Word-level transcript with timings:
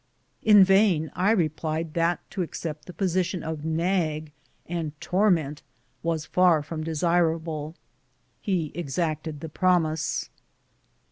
In 0.41 0.63
vain 0.63 1.11
I 1.13 1.29
re 1.29 1.47
plied 1.47 1.93
that 1.93 2.27
to 2.31 2.41
accept 2.41 2.85
the 2.87 2.91
position 2.91 3.43
of 3.43 3.63
"nag" 3.63 4.31
and 4.65 4.99
"tor 4.99 5.29
ment" 5.29 5.61
was 6.01 6.25
far 6.25 6.63
from 6.63 6.83
desirable. 6.83 7.75
He 8.41 8.71
exacted 8.73 9.41
the 9.41 9.47
promise. 9.49 10.31